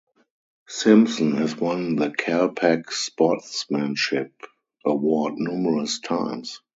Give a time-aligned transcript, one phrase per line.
[0.67, 4.33] Simpson has won the Cal Pac Sportsmanship
[4.83, 6.59] award numerous times.